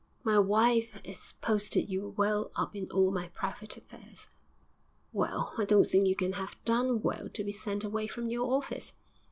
[0.23, 4.29] 'My wife 'as posted you well up in all my private affairs.'
[5.13, 8.51] 'Well, I don't think you can have done well to be sent away from your
[8.51, 8.93] office.'